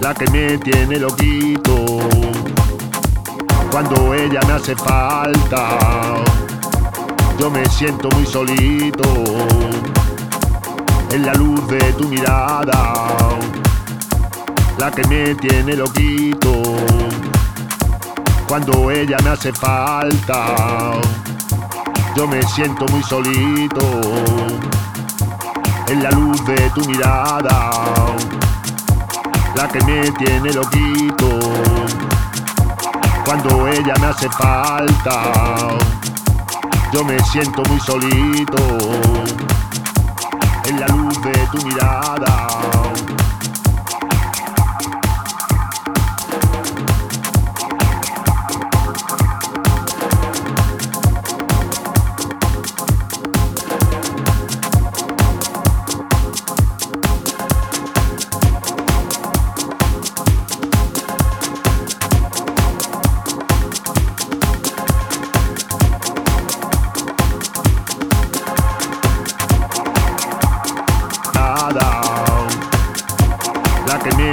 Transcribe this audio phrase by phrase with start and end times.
[0.00, 1.74] la que me tiene loquito.
[3.70, 5.68] Cuando ella me hace falta,
[7.38, 9.04] yo me siento muy solito.
[11.12, 12.94] En la luz de tu mirada,
[14.78, 16.62] la que me tiene loquito.
[18.48, 20.92] Cuando ella me hace falta,
[22.16, 24.00] yo me siento muy solito.
[25.88, 27.70] En la luz de tu mirada
[29.60, 31.38] la que me tiene loquito.
[33.26, 35.76] Cuando ella me hace falta,
[36.92, 38.56] yo me siento muy solito.
[40.64, 42.79] En la luz de tu mirada.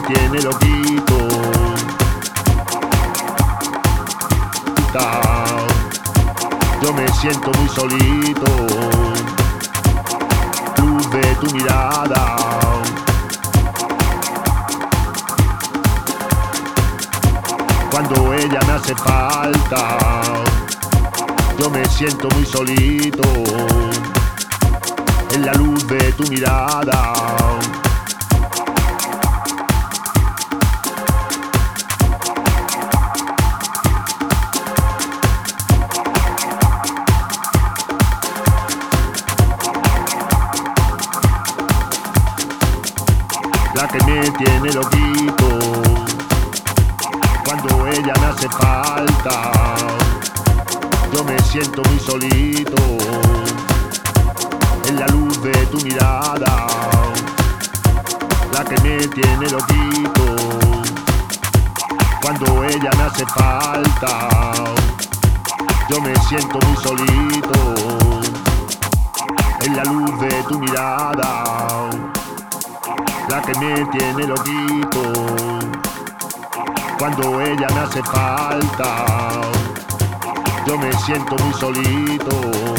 [0.00, 1.18] Tiene loquito.
[6.82, 8.46] Yo me siento muy solito.
[10.78, 12.36] Luz de tu mirada.
[17.90, 19.98] Cuando ella me hace falta,
[21.58, 23.22] yo me siento muy solito
[25.34, 27.12] en la luz de tu mirada.
[43.90, 45.48] Que me tiene loquito
[47.44, 49.52] cuando ella me hace falta.
[51.12, 52.76] Yo me siento muy solito
[54.88, 56.66] en la luz de tu mirada,
[58.52, 60.36] la que me tiene loquito.
[62.20, 64.28] Cuando ella me hace falta,
[65.88, 67.74] yo me siento muy solito.
[69.62, 71.78] En la luz de tu mirada,
[73.28, 75.12] la que me tiene loquito.
[76.98, 79.06] Cuando ella me hace falta,
[80.66, 82.77] yo me siento muy solito.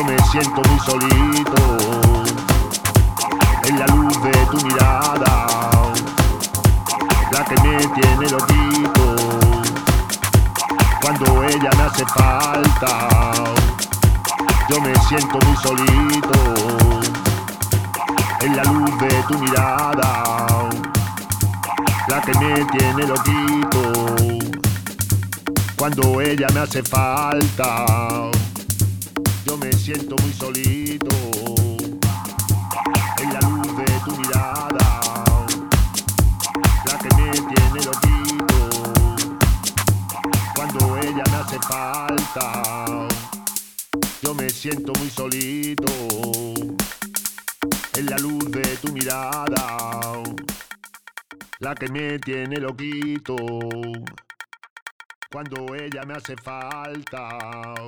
[0.00, 1.76] Yo me siento muy solito
[3.64, 5.46] en la luz de tu mirada,
[7.30, 9.16] la que me tiene loquito.
[11.02, 13.08] Cuando ella me hace falta,
[14.70, 16.54] yo me siento muy solito
[18.40, 20.68] en la luz de tu mirada,
[22.08, 23.92] la que me tiene loquito.
[25.76, 28.30] Cuando ella me hace falta
[29.92, 31.16] siento muy solito
[33.18, 35.00] en la luz de tu mirada,
[36.84, 38.56] la que me tiene loquito.
[40.54, 43.08] Cuando ella me hace falta,
[44.22, 45.92] yo me siento muy solito
[47.94, 50.22] en la luz de tu mirada,
[51.58, 53.34] la que me tiene loquito.
[55.32, 57.80] Cuando ella me hace falta.